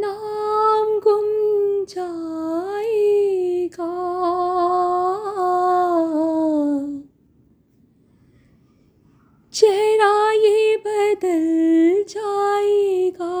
[0.00, 3.90] नाम गुम जाएगा।
[9.52, 13.36] चेहरा ये बदल जाएगा।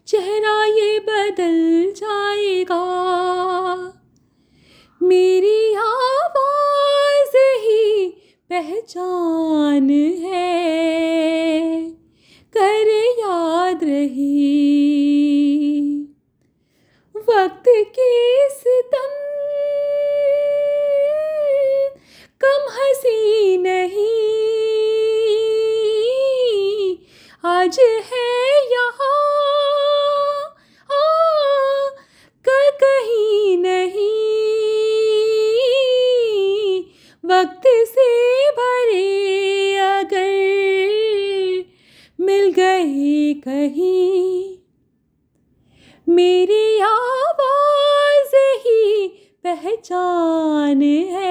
[0.07, 2.81] चेहरा ये बदल जाएगा।
[5.03, 8.09] मेरी आवाज़ ही
[8.49, 10.55] पहचान है।
[12.57, 15.04] कर याद रही।
[27.47, 29.25] आज है यहाँ।
[30.91, 31.09] आ,
[32.45, 34.25] कल कहीं नहीं।
[37.25, 40.27] वक्त से भरे अगर
[42.19, 44.57] मिल गए कहीं।
[46.09, 49.07] मेरी आवाज़ ही
[49.43, 51.24] पहचान है।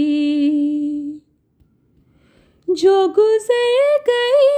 [2.69, 4.48] जो गुजर गई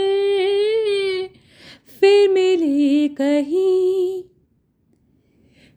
[1.99, 4.23] फिर मिले कहीं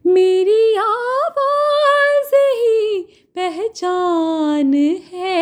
[0.05, 3.01] मेरी आवाज़ ही
[3.35, 4.73] पहचान
[5.13, 5.41] है।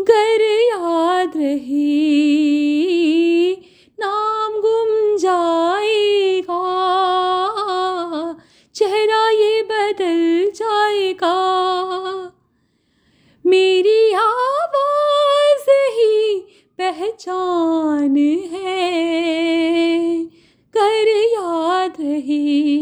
[0.00, 2.83] घर याद रही
[17.54, 18.16] कौन
[18.52, 18.78] है
[20.74, 22.73] कर याद रही